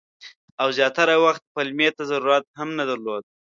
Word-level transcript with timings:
او 0.61 0.67
زیاتره 0.77 1.13
وخت 1.25 1.41
یې 1.45 1.51
پلمې 1.55 1.89
ته 1.97 2.03
ضرورت 2.11 2.45
هم 2.59 2.69
نه 2.79 2.83
درلود. 2.89 3.23